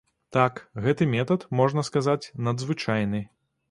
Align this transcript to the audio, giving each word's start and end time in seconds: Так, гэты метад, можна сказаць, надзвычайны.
Так, 0.37 0.55
гэты 0.85 1.03
метад, 1.13 1.47
можна 1.61 1.87
сказаць, 1.93 2.21
надзвычайны. 2.49 3.27